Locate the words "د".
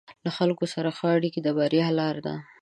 1.43-1.47